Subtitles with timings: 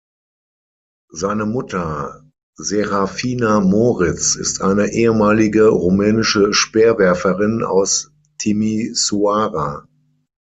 [1.11, 2.23] Seine Mutter,
[2.57, 9.87] Serafina Moritz, ist eine ehemalige rumänische Speerwerferin aus Timișoara.